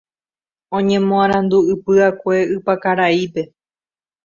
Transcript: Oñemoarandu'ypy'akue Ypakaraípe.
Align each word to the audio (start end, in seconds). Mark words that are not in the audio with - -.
Oñemoarandu'ypy'akue 0.77 2.37
Ypakaraípe. 2.55 3.41